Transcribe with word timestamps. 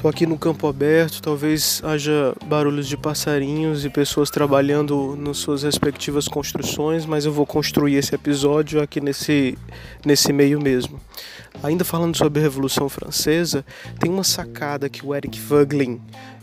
Estou 0.00 0.08
aqui 0.08 0.24
no 0.24 0.38
campo 0.38 0.66
aberto, 0.66 1.20
talvez 1.20 1.82
haja 1.84 2.34
barulhos 2.46 2.88
de 2.88 2.96
passarinhos 2.96 3.84
e 3.84 3.90
pessoas 3.90 4.30
trabalhando 4.30 5.14
nas 5.14 5.36
suas 5.36 5.62
respectivas 5.62 6.26
construções, 6.26 7.04
mas 7.04 7.26
eu 7.26 7.32
vou 7.32 7.44
construir 7.44 7.96
esse 7.96 8.14
episódio 8.14 8.80
aqui 8.80 8.98
nesse, 8.98 9.58
nesse 10.02 10.32
meio 10.32 10.58
mesmo. 10.58 10.98
Ainda 11.62 11.84
falando 11.84 12.16
sobre 12.16 12.40
a 12.40 12.42
Revolução 12.42 12.88
Francesa, 12.88 13.62
tem 13.98 14.10
uma 14.10 14.24
sacada 14.24 14.88
que 14.88 15.04
o 15.04 15.14
Eric 15.14 15.38
Voegelin 15.38 16.00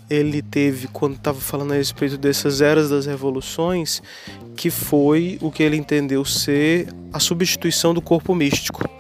ele 0.08 0.44
teve 0.44 0.88
quando 0.90 1.16
estava 1.16 1.40
falando 1.40 1.74
a 1.74 1.78
respeito 1.78 2.16
dessas 2.16 2.62
eras 2.62 2.92
das 2.92 3.08
revoluções, 3.08 4.04
que 4.56 4.70
foi 4.70 5.40
o 5.42 5.52
que 5.52 5.64
ele 5.64 5.78
entendeu 5.78 6.24
ser 6.24 6.90
a 7.12 7.20
substituição 7.20 7.92
do 7.92 8.04
corpo 8.04 8.36
místico. 8.36 8.97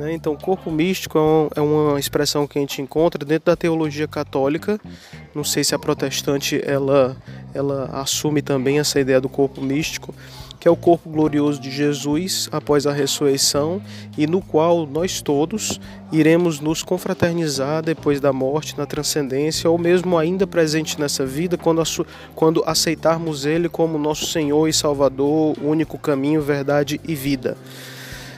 Né? 0.00 0.14
Então, 0.14 0.34
corpo 0.34 0.70
místico 0.70 1.18
é, 1.54 1.60
é 1.60 1.62
uma 1.62 2.00
expressão 2.00 2.46
que 2.46 2.58
a 2.58 2.62
gente 2.62 2.80
encontra 2.80 3.22
dentro 3.22 3.46
da 3.46 3.56
teologia 3.56 4.08
católica. 4.08 4.80
Não 5.34 5.44
sei 5.44 5.62
se 5.62 5.74
a 5.74 5.78
protestante 5.78 6.58
ela, 6.64 7.14
ela 7.52 7.84
assume 7.92 8.40
também 8.40 8.78
essa 8.78 8.98
ideia 8.98 9.20
do 9.20 9.28
corpo 9.28 9.60
místico, 9.60 10.14
que 10.58 10.66
é 10.66 10.70
o 10.70 10.76
corpo 10.76 11.10
glorioso 11.10 11.60
de 11.60 11.70
Jesus 11.70 12.48
após 12.50 12.86
a 12.86 12.92
ressurreição 12.92 13.82
e 14.16 14.26
no 14.26 14.40
qual 14.40 14.86
nós 14.86 15.20
todos 15.20 15.78
iremos 16.10 16.60
nos 16.60 16.82
confraternizar 16.82 17.82
depois 17.82 18.22
da 18.22 18.32
morte, 18.32 18.78
na 18.78 18.86
transcendência, 18.86 19.68
ou 19.68 19.76
mesmo 19.76 20.16
ainda 20.16 20.46
presente 20.46 20.98
nessa 20.98 21.26
vida, 21.26 21.58
quando, 21.58 21.82
quando 22.34 22.64
aceitarmos 22.66 23.44
Ele 23.44 23.68
como 23.68 23.98
nosso 23.98 24.24
Senhor 24.26 24.66
e 24.66 24.72
Salvador, 24.72 25.56
único 25.62 25.98
caminho, 25.98 26.40
verdade 26.40 26.98
e 27.06 27.14
vida. 27.14 27.54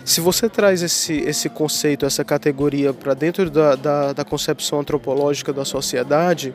Se 0.04 0.20
você 0.20 0.48
traz 0.48 0.82
esse, 0.82 1.14
esse 1.20 1.48
conceito, 1.48 2.04
essa 2.04 2.24
categoria 2.24 2.92
para 2.92 3.14
dentro 3.14 3.48
da, 3.48 3.76
da, 3.76 4.12
da, 4.12 4.24
concepção 4.24 4.80
antropológica 4.80 5.52
da 5.52 5.64
sociedade, 5.64 6.52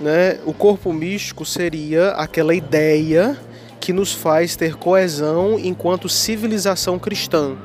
né, 0.00 0.40
o 0.44 0.52
corpo 0.52 0.92
místico 0.92 1.44
seria 1.44 2.10
aquela 2.10 2.54
ideia 2.54 3.38
que 3.78 3.92
nos 3.92 4.12
faz 4.12 4.56
ter 4.56 4.74
coesão 4.74 5.58
enquanto 5.58 6.08
civilização 6.08 6.98
cristã. 6.98 7.56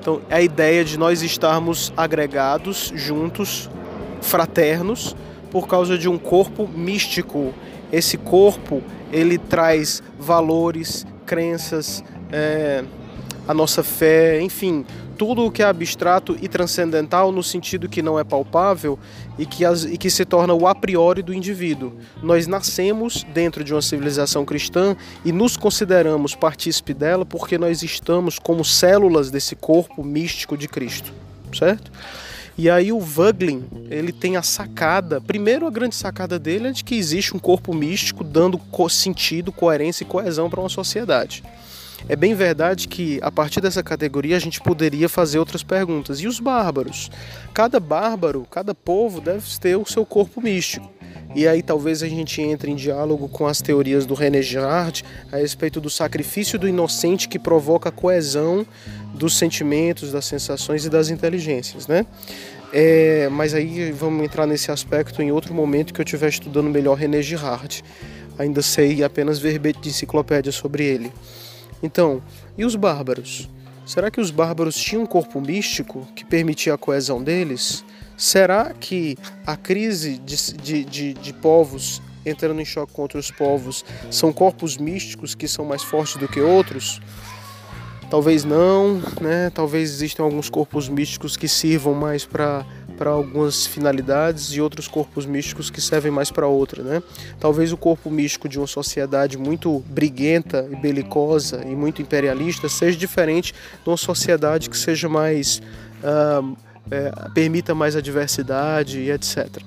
Então, 0.00 0.22
é 0.28 0.36
a 0.36 0.42
ideia 0.42 0.84
de 0.84 0.98
nós 0.98 1.22
estarmos 1.22 1.92
agregados, 1.96 2.92
juntos, 2.96 3.70
fraternos, 4.20 5.14
por 5.50 5.68
causa 5.68 5.96
de 5.96 6.08
um 6.08 6.18
corpo 6.18 6.66
místico. 6.66 7.54
Esse 7.92 8.16
corpo 8.16 8.82
ele 9.12 9.38
traz 9.38 10.02
valores, 10.18 11.06
crenças, 11.24 12.02
é, 12.32 12.84
a 13.48 13.54
nossa 13.54 13.82
fé, 13.82 14.40
enfim, 14.42 14.84
tudo 15.16 15.46
o 15.46 15.50
que 15.50 15.62
é 15.62 15.64
abstrato 15.64 16.36
e 16.40 16.46
transcendental 16.46 17.32
no 17.32 17.42
sentido 17.42 17.88
que 17.88 18.02
não 18.02 18.18
é 18.18 18.22
palpável 18.22 18.98
e 19.38 19.46
que, 19.46 19.64
as, 19.64 19.84
e 19.84 19.96
que 19.96 20.10
se 20.10 20.26
torna 20.26 20.52
o 20.52 20.66
a 20.66 20.74
priori 20.74 21.22
do 21.22 21.32
indivíduo. 21.32 21.94
Nós 22.22 22.46
nascemos 22.46 23.24
dentro 23.32 23.64
de 23.64 23.72
uma 23.72 23.80
civilização 23.80 24.44
cristã 24.44 24.94
e 25.24 25.32
nos 25.32 25.56
consideramos 25.56 26.34
partícipe 26.34 26.92
dela 26.92 27.24
porque 27.24 27.56
nós 27.56 27.82
estamos 27.82 28.38
como 28.38 28.62
células 28.62 29.30
desse 29.30 29.56
corpo 29.56 30.04
místico 30.04 30.54
de 30.54 30.68
Cristo, 30.68 31.10
certo? 31.52 31.90
E 32.56 32.68
aí 32.68 32.92
o 32.92 33.00
Vuglin, 33.00 33.64
ele 33.88 34.12
tem 34.12 34.36
a 34.36 34.42
sacada, 34.42 35.20
primeiro 35.20 35.66
a 35.66 35.70
grande 35.70 35.94
sacada 35.94 36.38
dele 36.38 36.68
é 36.68 36.72
de 36.72 36.84
que 36.84 36.96
existe 36.96 37.34
um 37.34 37.38
corpo 37.38 37.72
místico 37.72 38.22
dando 38.22 38.60
sentido, 38.90 39.52
coerência 39.52 40.02
e 40.02 40.06
coesão 40.06 40.50
para 40.50 40.60
uma 40.60 40.68
sociedade. 40.68 41.42
É 42.06 42.14
bem 42.14 42.34
verdade 42.34 42.86
que 42.86 43.18
a 43.22 43.30
partir 43.30 43.60
dessa 43.60 43.82
categoria 43.82 44.36
a 44.36 44.40
gente 44.40 44.60
poderia 44.60 45.08
fazer 45.08 45.38
outras 45.38 45.62
perguntas. 45.62 46.20
E 46.20 46.26
os 46.26 46.38
bárbaros? 46.38 47.10
Cada 47.52 47.80
bárbaro, 47.80 48.46
cada 48.50 48.74
povo 48.74 49.20
deve 49.20 49.44
ter 49.58 49.76
o 49.76 49.86
seu 49.86 50.04
corpo 50.04 50.40
místico. 50.40 50.88
E 51.34 51.46
aí 51.46 51.62
talvez 51.62 52.02
a 52.02 52.08
gente 52.08 52.40
entre 52.40 52.70
em 52.70 52.74
diálogo 52.74 53.28
com 53.28 53.46
as 53.46 53.60
teorias 53.60 54.06
do 54.06 54.14
René 54.14 54.40
Girard 54.40 55.04
a 55.30 55.36
respeito 55.36 55.80
do 55.80 55.90
sacrifício 55.90 56.58
do 56.58 56.66
inocente 56.66 57.28
que 57.28 57.38
provoca 57.38 57.90
a 57.90 57.92
coesão 57.92 58.66
dos 59.14 59.36
sentimentos, 59.36 60.12
das 60.12 60.24
sensações 60.24 60.84
e 60.84 60.90
das 60.90 61.10
inteligências, 61.10 61.86
né? 61.86 62.06
É, 62.72 63.28
mas 63.30 63.54
aí 63.54 63.92
vamos 63.92 64.24
entrar 64.24 64.46
nesse 64.46 64.70
aspecto 64.70 65.22
em 65.22 65.32
outro 65.32 65.54
momento 65.54 65.92
que 65.92 66.00
eu 66.00 66.04
estiver 66.04 66.28
estudando 66.28 66.68
melhor 66.70 66.96
René 66.96 67.22
Girard. 67.22 67.82
Ainda 68.38 68.62
sei 68.62 69.02
apenas 69.02 69.38
verbete 69.38 69.80
de 69.80 69.88
enciclopédia 69.88 70.52
sobre 70.52 70.84
ele. 70.84 71.12
Então, 71.82 72.22
e 72.56 72.64
os 72.64 72.74
bárbaros? 72.74 73.48
Será 73.86 74.10
que 74.10 74.20
os 74.20 74.30
bárbaros 74.30 74.76
tinham 74.76 75.04
um 75.04 75.06
corpo 75.06 75.40
místico 75.40 76.06
que 76.14 76.24
permitia 76.24 76.74
a 76.74 76.78
coesão 76.78 77.22
deles? 77.22 77.84
Será 78.16 78.74
que 78.78 79.16
a 79.46 79.56
crise 79.56 80.18
de, 80.18 80.36
de, 80.54 80.84
de, 80.84 81.14
de 81.14 81.32
povos 81.32 82.02
entrando 82.26 82.60
em 82.60 82.64
choque 82.64 82.92
com 82.92 83.02
outros 83.02 83.30
povos 83.30 83.84
são 84.10 84.32
corpos 84.32 84.76
místicos 84.76 85.34
que 85.34 85.48
são 85.48 85.64
mais 85.64 85.82
fortes 85.82 86.16
do 86.16 86.28
que 86.28 86.40
outros? 86.40 87.00
Talvez 88.10 88.44
não, 88.44 89.00
né? 89.20 89.50
Talvez 89.54 89.90
existam 89.90 90.24
alguns 90.24 90.50
corpos 90.50 90.88
místicos 90.88 91.36
que 91.36 91.46
sirvam 91.46 91.94
mais 91.94 92.24
para 92.24 92.66
para 92.98 93.10
algumas 93.10 93.66
finalidades 93.66 94.48
e 94.48 94.60
outros 94.60 94.88
corpos 94.88 95.24
místicos 95.24 95.70
que 95.70 95.80
servem 95.80 96.10
mais 96.10 96.30
para 96.30 96.48
outra, 96.48 96.82
né? 96.82 97.02
Talvez 97.38 97.72
o 97.72 97.76
corpo 97.76 98.10
místico 98.10 98.48
de 98.48 98.58
uma 98.58 98.66
sociedade 98.66 99.38
muito 99.38 99.78
briguenta 99.86 100.68
e 100.70 100.74
belicosa 100.74 101.62
e 101.64 101.76
muito 101.76 102.02
imperialista 102.02 102.68
seja 102.68 102.98
diferente 102.98 103.54
de 103.82 103.88
uma 103.88 103.96
sociedade 103.96 104.68
que 104.68 104.76
seja 104.76 105.08
mais 105.08 105.62
uh, 106.02 106.56
é, 106.90 107.12
permita 107.32 107.74
mais 107.74 107.94
a 107.94 108.00
diversidade 108.00 108.98
e 108.98 109.10
etc. 109.10 109.62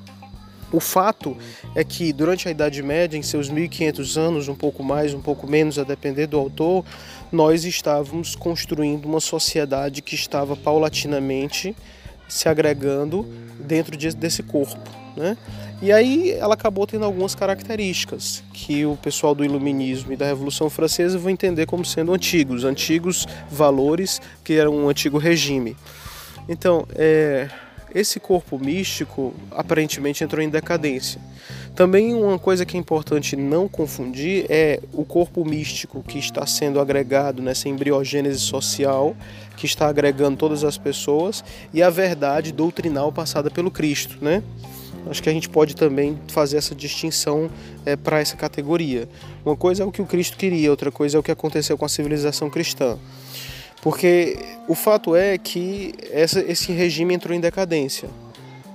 O 0.71 0.79
fato 0.79 1.37
é 1.75 1.83
que 1.83 2.13
durante 2.13 2.47
a 2.47 2.51
Idade 2.51 2.81
Média, 2.81 3.17
em 3.17 3.21
seus 3.21 3.49
1500 3.49 4.17
anos, 4.17 4.47
um 4.47 4.55
pouco 4.55 4.81
mais, 4.83 5.13
um 5.13 5.21
pouco 5.21 5.45
menos, 5.45 5.77
a 5.77 5.83
depender 5.83 6.27
do 6.27 6.37
autor, 6.37 6.85
nós 7.31 7.65
estávamos 7.65 8.35
construindo 8.35 9.05
uma 9.05 9.19
sociedade 9.19 10.01
que 10.01 10.15
estava 10.15 10.55
paulatinamente 10.55 11.75
se 12.31 12.47
agregando 12.47 13.27
dentro 13.59 13.97
de, 13.97 14.15
desse 14.15 14.41
corpo. 14.41 14.79
Né? 15.15 15.37
E 15.81 15.91
aí 15.91 16.31
ela 16.31 16.53
acabou 16.53 16.87
tendo 16.87 17.03
algumas 17.03 17.35
características 17.35 18.41
que 18.53 18.85
o 18.85 18.95
pessoal 18.95 19.35
do 19.35 19.43
Iluminismo 19.43 20.13
e 20.13 20.15
da 20.15 20.25
Revolução 20.25 20.69
Francesa 20.69 21.17
vão 21.17 21.29
entender 21.29 21.65
como 21.65 21.83
sendo 21.83 22.13
antigos, 22.13 22.63
antigos 22.63 23.27
valores 23.49 24.21
que 24.43 24.53
eram 24.53 24.73
um 24.75 24.87
antigo 24.87 25.17
regime. 25.17 25.75
Então, 26.47 26.87
é, 26.95 27.49
esse 27.93 28.19
corpo 28.19 28.57
místico 28.59 29.33
aparentemente 29.51 30.23
entrou 30.23 30.41
em 30.41 30.49
decadência. 30.49 31.19
Também 31.75 32.13
uma 32.13 32.37
coisa 32.37 32.65
que 32.65 32.75
é 32.75 32.79
importante 32.79 33.35
não 33.35 33.67
confundir 33.67 34.45
é 34.49 34.79
o 34.93 35.05
corpo 35.05 35.45
místico 35.45 36.03
que 36.03 36.19
está 36.19 36.45
sendo 36.45 36.79
agregado 36.79 37.41
nessa 37.41 37.69
embriogênese 37.69 38.39
social, 38.39 39.15
que 39.55 39.65
está 39.65 39.87
agregando 39.87 40.37
todas 40.37 40.63
as 40.63 40.77
pessoas, 40.77 41.43
e 41.73 41.81
a 41.81 41.89
verdade 41.89 42.51
doutrinal 42.51 43.11
passada 43.11 43.49
pelo 43.49 43.71
Cristo, 43.71 44.17
né? 44.21 44.43
Acho 45.09 45.23
que 45.23 45.29
a 45.29 45.33
gente 45.33 45.49
pode 45.49 45.75
também 45.75 46.19
fazer 46.27 46.57
essa 46.57 46.75
distinção 46.75 47.49
é, 47.85 47.95
para 47.95 48.19
essa 48.19 48.35
categoria. 48.37 49.09
Uma 49.43 49.55
coisa 49.55 49.83
é 49.83 49.85
o 49.85 49.91
que 49.91 50.01
o 50.01 50.05
Cristo 50.05 50.37
queria, 50.37 50.69
outra 50.69 50.91
coisa 50.91 51.17
é 51.17 51.19
o 51.19 51.23
que 51.23 51.31
aconteceu 51.31 51.77
com 51.77 51.85
a 51.85 51.89
civilização 51.89 52.49
cristã. 52.49 52.99
Porque 53.81 54.37
o 54.67 54.75
fato 54.75 55.15
é 55.15 55.37
que 55.37 55.93
essa, 56.11 56.39
esse 56.41 56.71
regime 56.71 57.15
entrou 57.15 57.35
em 57.35 57.39
decadência 57.39 58.09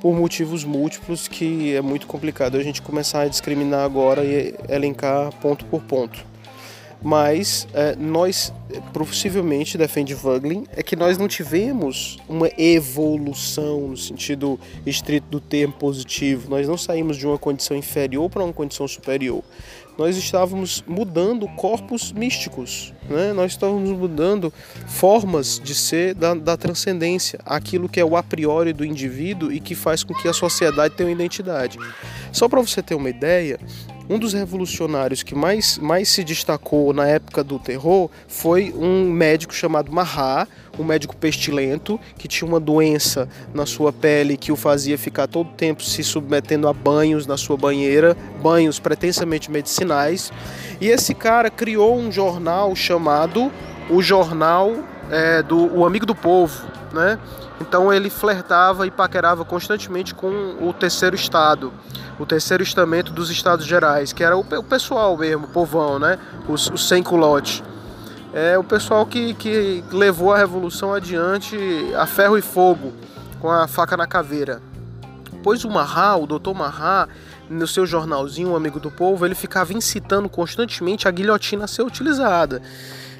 por 0.00 0.14
motivos 0.14 0.64
múltiplos 0.64 1.28
que 1.28 1.74
é 1.74 1.80
muito 1.80 2.06
complicado 2.06 2.56
a 2.56 2.62
gente 2.62 2.82
começar 2.82 3.22
a 3.22 3.28
discriminar 3.28 3.84
agora 3.84 4.24
e 4.24 4.54
elencar 4.68 5.32
ponto 5.40 5.64
por 5.66 5.82
ponto. 5.82 6.24
Mas 7.02 7.68
é, 7.72 7.94
nós, 7.94 8.52
possivelmente, 8.92 9.78
defende 9.78 10.14
Vogelin, 10.14 10.66
é 10.74 10.82
que 10.82 10.96
nós 10.96 11.18
não 11.18 11.28
tivemos 11.28 12.18
uma 12.28 12.50
evolução 12.58 13.88
no 13.88 13.96
sentido 13.96 14.58
estrito 14.84 15.26
do 15.28 15.38
termo 15.38 15.74
positivo. 15.74 16.48
Nós 16.48 16.66
não 16.66 16.76
saímos 16.76 17.16
de 17.16 17.26
uma 17.26 17.38
condição 17.38 17.76
inferior 17.76 18.28
para 18.30 18.42
uma 18.42 18.52
condição 18.52 18.88
superior 18.88 19.44
nós 19.98 20.16
estávamos 20.16 20.84
mudando 20.86 21.48
corpos 21.48 22.12
místicos, 22.12 22.92
né? 23.08 23.32
nós 23.32 23.52
estávamos 23.52 23.90
mudando 23.90 24.52
formas 24.86 25.60
de 25.62 25.74
ser 25.74 26.14
da, 26.14 26.34
da 26.34 26.56
transcendência, 26.56 27.38
aquilo 27.44 27.88
que 27.88 27.98
é 27.98 28.04
o 28.04 28.16
a 28.16 28.22
priori 28.22 28.72
do 28.72 28.84
indivíduo 28.84 29.50
e 29.50 29.58
que 29.60 29.74
faz 29.74 30.04
com 30.04 30.14
que 30.14 30.28
a 30.28 30.32
sociedade 30.32 30.94
tenha 30.94 31.08
uma 31.08 31.14
identidade. 31.14 31.78
Só 32.32 32.48
para 32.48 32.60
você 32.60 32.82
ter 32.82 32.94
uma 32.94 33.08
ideia, 33.08 33.58
um 34.08 34.18
dos 34.18 34.32
revolucionários 34.32 35.22
que 35.22 35.34
mais, 35.34 35.78
mais 35.78 36.08
se 36.08 36.22
destacou 36.22 36.92
na 36.92 37.06
época 37.06 37.42
do 37.42 37.58
terror 37.58 38.08
foi 38.28 38.72
um 38.76 39.10
médico 39.10 39.54
chamado 39.54 39.90
Mahat, 39.90 40.48
um 40.78 40.84
médico 40.84 41.16
pestilento 41.16 41.98
que 42.16 42.28
tinha 42.28 42.48
uma 42.48 42.60
doença 42.60 43.28
na 43.52 43.66
sua 43.66 43.92
pele 43.92 44.36
que 44.36 44.52
o 44.52 44.56
fazia 44.56 44.96
ficar 44.96 45.26
todo 45.26 45.50
tempo 45.50 45.82
se 45.82 46.04
submetendo 46.04 46.68
a 46.68 46.72
banhos 46.72 47.26
na 47.26 47.36
sua 47.36 47.56
banheira, 47.56 48.16
banhos 48.42 48.78
pretensamente 48.78 49.50
medicinais. 49.50 50.32
E 50.80 50.88
esse 50.88 51.14
cara 51.14 51.50
criou 51.50 51.98
um 51.98 52.12
jornal 52.12 52.74
chamado 52.76 53.50
o 53.88 54.02
Jornal 54.02 54.76
é, 55.10 55.42
do 55.42 55.76
o 55.76 55.86
amigo 55.86 56.06
do 56.06 56.14
povo, 56.14 56.66
né? 56.92 57.18
Então 57.60 57.92
ele 57.92 58.10
flertava 58.10 58.86
e 58.86 58.90
paquerava 58.90 59.44
constantemente 59.44 60.14
com 60.14 60.56
o 60.60 60.72
terceiro 60.72 61.16
estado, 61.16 61.72
o 62.18 62.26
terceiro 62.26 62.62
estamento 62.62 63.12
dos 63.12 63.30
Estados 63.30 63.64
Gerais, 63.64 64.12
que 64.12 64.22
era 64.22 64.36
o, 64.36 64.40
o 64.40 64.62
pessoal 64.62 65.16
mesmo, 65.16 65.46
o 65.46 65.48
povão, 65.48 65.98
né? 65.98 66.18
Os, 66.48 66.68
os 66.70 66.86
sem. 66.86 67.02
É 68.34 68.58
o 68.58 68.64
pessoal 68.64 69.06
que, 69.06 69.32
que 69.34 69.82
levou 69.90 70.32
a 70.32 70.36
revolução 70.36 70.92
adiante 70.92 71.56
a 71.96 72.06
ferro 72.06 72.36
e 72.36 72.42
fogo, 72.42 72.92
com 73.40 73.50
a 73.50 73.66
faca 73.66 73.96
na 73.96 74.06
caveira. 74.06 74.60
Pois 75.42 75.64
o 75.64 75.70
Marra, 75.70 76.16
o 76.16 76.26
doutor 76.26 76.54
Marra, 76.54 77.08
no 77.48 77.66
seu 77.66 77.86
jornalzinho, 77.86 78.50
o 78.50 78.56
Amigo 78.56 78.80
do 78.80 78.90
Povo, 78.90 79.24
ele 79.24 79.34
ficava 79.34 79.72
incitando 79.72 80.28
constantemente 80.28 81.06
a 81.06 81.10
guilhotina 81.10 81.64
a 81.64 81.68
ser 81.68 81.82
utilizada. 81.82 82.60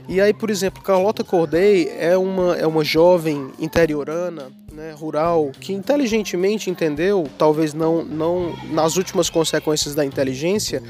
E 0.09 0.21
aí, 0.21 0.33
por 0.33 0.51
exemplo, 0.51 0.83
Carlota 0.83 1.25
Corday 1.25 1.89
é 1.99 2.17
uma, 2.17 2.57
é 2.57 2.67
uma 2.67 2.85
jovem 2.85 3.51
interiorana, 3.59 4.53
né, 4.73 4.93
rural, 4.93 5.51
que 5.59 5.73
inteligentemente 5.73 6.71
entendeu, 6.71 7.29
talvez 7.37 7.75
não, 7.75 8.05
não 8.05 8.55
nas 8.71 8.97
últimas 8.97 9.29
consequências 9.29 9.95
da 9.95 10.05
inteligência, 10.05 10.81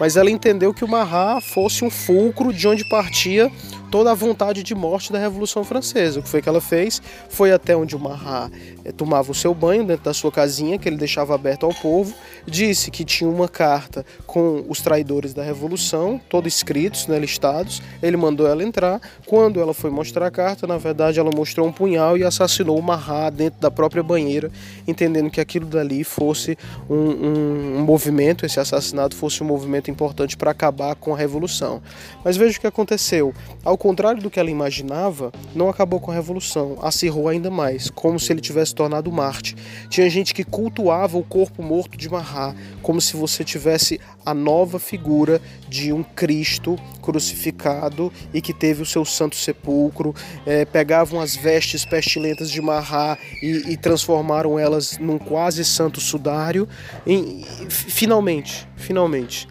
mas 0.00 0.16
ela 0.16 0.30
entendeu 0.30 0.72
que 0.72 0.84
o 0.84 0.88
Marra 0.88 1.40
fosse 1.40 1.84
um 1.84 1.90
fulcro 1.90 2.52
de 2.52 2.66
onde 2.66 2.88
partia 2.88 3.50
toda 3.92 4.10
a 4.10 4.14
vontade 4.14 4.62
de 4.62 4.74
morte 4.74 5.12
da 5.12 5.18
Revolução 5.18 5.62
Francesa. 5.62 6.18
O 6.18 6.22
que 6.22 6.28
foi 6.30 6.40
que 6.40 6.48
ela 6.48 6.62
fez? 6.62 7.02
Foi 7.28 7.52
até 7.52 7.76
onde 7.76 7.94
o 7.94 7.98
Marat 7.98 8.50
eh, 8.86 8.90
tomava 8.90 9.30
o 9.30 9.34
seu 9.34 9.52
banho 9.54 9.84
dentro 9.84 10.04
da 10.04 10.14
sua 10.14 10.32
casinha, 10.32 10.78
que 10.78 10.88
ele 10.88 10.96
deixava 10.96 11.34
aberto 11.34 11.66
ao 11.66 11.74
povo, 11.74 12.14
disse 12.46 12.90
que 12.90 13.04
tinha 13.04 13.28
uma 13.28 13.48
carta 13.48 14.02
com 14.26 14.64
os 14.66 14.80
traidores 14.80 15.34
da 15.34 15.42
Revolução, 15.42 16.18
todos 16.30 16.56
escritos, 16.56 17.06
né, 17.06 17.18
listados. 17.18 17.82
Ele 18.02 18.16
mandou 18.16 18.46
ela 18.46 18.64
entrar. 18.64 18.98
Quando 19.26 19.60
ela 19.60 19.74
foi 19.74 19.90
mostrar 19.90 20.26
a 20.26 20.30
carta, 20.30 20.66
na 20.66 20.78
verdade 20.78 21.20
ela 21.20 21.30
mostrou 21.30 21.68
um 21.68 21.72
punhal 21.72 22.16
e 22.16 22.24
assassinou 22.24 22.78
o 22.78 22.82
Marat 22.82 23.34
dentro 23.34 23.60
da 23.60 23.70
própria 23.70 24.02
banheira, 24.02 24.50
entendendo 24.88 25.28
que 25.28 25.38
aquilo 25.40 25.66
dali 25.66 26.02
fosse 26.02 26.56
um, 26.88 26.94
um, 26.94 27.76
um 27.76 27.82
movimento, 27.82 28.46
esse 28.46 28.58
assassinato 28.58 29.14
fosse 29.14 29.42
um 29.42 29.46
movimento 29.46 29.90
importante 29.90 30.34
para 30.34 30.50
acabar 30.50 30.94
com 30.94 31.12
a 31.12 31.16
Revolução. 31.18 31.82
Mas 32.24 32.38
veja 32.38 32.56
o 32.56 32.60
que 32.62 32.66
aconteceu. 32.66 33.34
Ao 33.62 33.76
contrário 33.82 34.22
do 34.22 34.30
que 34.30 34.38
ela 34.38 34.48
imaginava, 34.48 35.32
não 35.56 35.68
acabou 35.68 35.98
com 35.98 36.12
a 36.12 36.14
revolução, 36.14 36.78
acirrou 36.80 37.26
ainda 37.26 37.50
mais, 37.50 37.90
como 37.90 38.16
se 38.20 38.32
ele 38.32 38.40
tivesse 38.40 38.72
tornado 38.72 39.10
Marte. 39.10 39.56
Tinha 39.88 40.08
gente 40.08 40.32
que 40.32 40.44
cultuava 40.44 41.18
o 41.18 41.24
corpo 41.24 41.64
morto 41.64 41.98
de 41.98 42.08
Mahá, 42.08 42.54
como 42.80 43.00
se 43.00 43.16
você 43.16 43.42
tivesse 43.42 44.00
a 44.24 44.32
nova 44.32 44.78
figura 44.78 45.42
de 45.68 45.92
um 45.92 46.04
Cristo 46.04 46.78
crucificado 47.02 48.12
e 48.32 48.40
que 48.40 48.54
teve 48.54 48.82
o 48.82 48.86
seu 48.86 49.04
santo 49.04 49.34
sepulcro. 49.34 50.14
É, 50.46 50.64
pegavam 50.64 51.20
as 51.20 51.34
vestes 51.34 51.84
pestilentas 51.84 52.52
de 52.52 52.62
Mahá 52.62 53.18
e, 53.42 53.72
e 53.72 53.76
transformaram 53.76 54.60
elas 54.60 54.96
num 54.96 55.18
quase 55.18 55.64
santo 55.64 56.00
sudário. 56.00 56.68
E, 57.04 57.44
finalmente, 57.68 58.64
finalmente, 58.76 59.48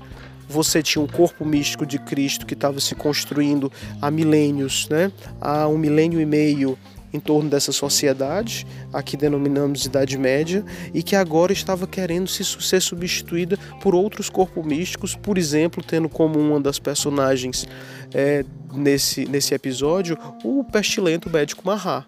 você 0.52 0.84
tinha 0.84 1.04
um 1.04 1.08
corpo 1.08 1.46
místico 1.46 1.86
de 1.86 1.98
Cristo 1.98 2.46
que 2.46 2.54
estava 2.54 2.80
se 2.80 2.94
construindo 2.94 3.72
há 4.02 4.12
milênios, 4.12 4.88
né? 4.90 5.12
há 5.40 5.68
um 5.68 5.78
milênio 5.78 6.20
e 6.20 6.26
meio 6.26 6.78
em 7.14 7.20
torno 7.20 7.50
dessa 7.50 7.72
sociedade, 7.72 8.66
aqui 8.94 9.18
denominamos 9.18 9.86
Idade 9.86 10.18
Média, 10.18 10.64
e 10.94 11.04
que 11.04 11.16
agora 11.16 11.52
estava 11.52 11.86
querendo 11.86 12.28
se, 12.28 12.44
ser 12.44 12.82
substituída 12.82 13.58
por 13.82 13.94
outros 13.94 14.30
corpos 14.30 14.66
místicos, 14.66 15.16
por 15.16 15.38
exemplo, 15.38 15.84
tendo 15.84 16.08
como 16.08 16.40
uma 16.40 16.60
das 16.60 16.80
personagens 16.80 17.68
é, 18.14 18.46
nesse, 18.74 19.26
nesse 19.26 19.54
episódio 19.54 20.18
o 20.44 20.64
pestilento 20.64 21.30
médico 21.30 21.64
Marra. 21.66 22.06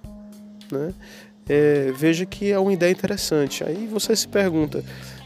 Né? 0.72 0.94
É, 1.50 1.92
veja 1.98 2.26
que 2.26 2.52
é 2.52 2.58
uma 2.58 2.72
ideia 2.72 2.92
interessante. 2.92 3.64
Aí 3.64 3.88
você 3.92 4.16
se 4.16 4.28
pergunta, 4.28 4.84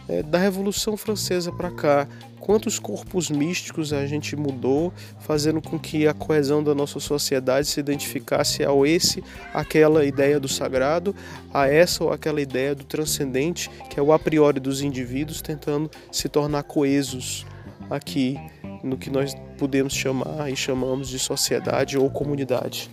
é, 0.09 0.23
da 0.23 0.37
Revolução 0.37 0.97
Francesa 0.97 1.51
para 1.51 1.69
cá, 1.69 2.07
quantos 2.47 2.79
corpos 2.79 3.29
místicos 3.29 3.91
a 3.91 4.07
gente 4.07 4.33
mudou, 4.33 4.93
fazendo 5.19 5.61
com 5.61 5.77
que 5.77 6.07
a 6.07 6.13
coesão 6.13 6.63
da 6.63 6.73
nossa 6.73 6.97
sociedade 6.97 7.67
se 7.67 7.77
identificasse 7.77 8.63
ao 8.63 8.85
esse, 8.85 9.21
aquela 9.53 10.05
ideia 10.05 10.39
do 10.39 10.47
sagrado, 10.47 11.13
a 11.53 11.67
essa 11.67 12.05
ou 12.05 12.13
aquela 12.13 12.39
ideia 12.39 12.73
do 12.73 12.85
transcendente, 12.85 13.69
que 13.89 13.99
é 13.99 14.03
o 14.03 14.13
a 14.13 14.17
priori 14.17 14.61
dos 14.61 14.81
indivíduos 14.81 15.41
tentando 15.41 15.91
se 16.09 16.29
tornar 16.29 16.63
coesos 16.63 17.45
aqui 17.89 18.39
no 18.81 18.97
que 18.97 19.09
nós 19.09 19.35
podemos 19.57 19.93
chamar 19.93 20.49
e 20.49 20.55
chamamos 20.55 21.09
de 21.09 21.19
sociedade 21.19 21.97
ou 21.97 22.09
comunidade. 22.09 22.89